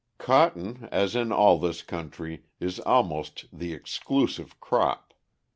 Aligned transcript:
Cotton, 0.17 0.89
as 0.91 1.15
in 1.15 1.31
all 1.31 1.59
this 1.59 1.83
country, 1.83 2.45
is 2.59 2.79
almost 2.79 3.45
the 3.53 3.71
exclusive 3.71 4.59
crop. 4.59 5.13